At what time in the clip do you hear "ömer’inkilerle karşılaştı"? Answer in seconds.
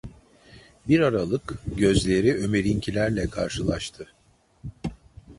2.37-4.07